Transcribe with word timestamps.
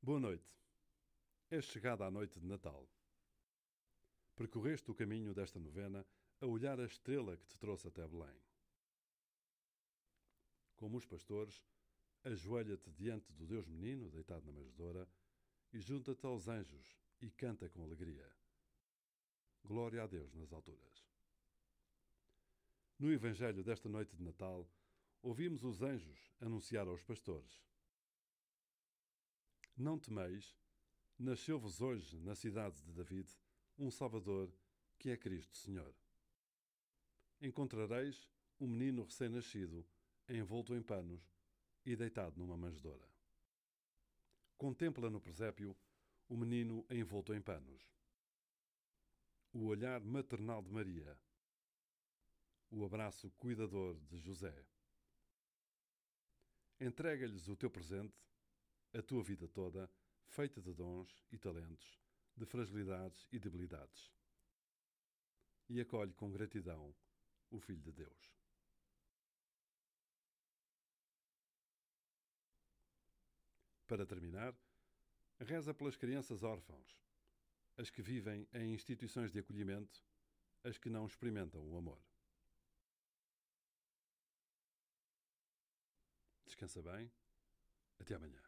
Boa 0.00 0.20
noite. 0.20 0.48
É 1.50 1.60
chegada 1.60 2.06
a 2.06 2.10
noite 2.10 2.38
de 2.38 2.46
Natal. 2.46 2.88
Percorreste 4.36 4.90
o 4.90 4.94
caminho 4.94 5.34
desta 5.34 5.58
novena 5.58 6.06
a 6.40 6.46
olhar 6.46 6.78
a 6.78 6.84
estrela 6.84 7.36
que 7.36 7.46
te 7.46 7.58
trouxe 7.58 7.88
até 7.88 8.06
Belém. 8.06 8.40
Como 10.76 10.96
os 10.96 11.04
pastores, 11.04 11.60
ajoelha-te 12.22 12.90
diante 12.92 13.32
do 13.32 13.44
Deus 13.44 13.66
menino 13.66 14.08
deitado 14.08 14.46
na 14.46 14.52
manjedoura 14.52 15.06
e 15.72 15.80
junta-te 15.80 16.24
aos 16.24 16.46
anjos 16.46 16.96
e 17.20 17.28
canta 17.30 17.68
com 17.68 17.82
alegria. 17.82 18.30
Glória 19.64 20.04
a 20.04 20.06
Deus 20.06 20.32
nas 20.32 20.52
alturas. 20.52 21.04
No 22.98 23.12
Evangelho 23.12 23.64
desta 23.64 23.88
noite 23.88 24.16
de 24.16 24.22
Natal, 24.22 24.70
ouvimos 25.20 25.64
os 25.64 25.82
anjos 25.82 26.32
anunciar 26.40 26.86
aos 26.86 27.02
pastores: 27.02 27.60
Não 29.78 29.96
temeis, 29.96 30.56
nasceu-vos 31.16 31.80
hoje 31.80 32.18
na 32.18 32.34
cidade 32.34 32.82
de 32.82 32.92
David 32.92 33.30
um 33.78 33.92
Salvador, 33.92 34.52
que 34.98 35.08
é 35.08 35.16
Cristo 35.16 35.56
Senhor. 35.56 35.94
Encontrareis 37.40 38.28
um 38.58 38.66
menino 38.66 39.04
recém-nascido, 39.04 39.86
envolto 40.28 40.74
em 40.74 40.82
panos 40.82 41.32
e 41.86 41.94
deitado 41.94 42.36
numa 42.36 42.56
manjedoura. 42.56 43.08
Contempla 44.56 45.08
no 45.08 45.20
presépio 45.20 45.76
o 46.28 46.36
menino 46.36 46.84
envolto 46.90 47.32
em 47.32 47.40
panos. 47.40 47.88
O 49.52 49.66
olhar 49.66 50.00
maternal 50.00 50.60
de 50.60 50.72
Maria. 50.72 51.16
O 52.68 52.84
abraço 52.84 53.30
cuidador 53.38 53.96
de 54.00 54.18
José. 54.18 54.66
Entrega-lhes 56.80 57.46
o 57.46 57.54
teu 57.54 57.70
presente, 57.70 58.20
a 58.94 59.02
tua 59.02 59.22
vida 59.22 59.46
toda, 59.48 59.90
feita 60.26 60.60
de 60.60 60.72
dons 60.72 61.24
e 61.30 61.38
talentos, 61.38 61.98
de 62.36 62.46
fragilidades 62.46 63.26
e 63.30 63.38
debilidades. 63.38 64.12
E 65.68 65.80
acolhe 65.80 66.12
com 66.14 66.30
gratidão 66.30 66.94
o 67.50 67.58
Filho 67.58 67.82
de 67.82 67.92
Deus. 67.92 68.38
Para 73.86 74.06
terminar, 74.06 74.54
reza 75.40 75.72
pelas 75.72 75.96
crianças 75.96 76.42
órfãos, 76.42 77.02
as 77.76 77.90
que 77.90 78.02
vivem 78.02 78.46
em 78.52 78.74
instituições 78.74 79.30
de 79.30 79.38
acolhimento, 79.38 80.04
as 80.64 80.76
que 80.76 80.90
não 80.90 81.06
experimentam 81.06 81.66
o 81.66 81.76
amor. 81.76 82.02
Descansa 86.44 86.82
bem. 86.82 87.10
Até 88.00 88.14
amanhã. 88.14 88.40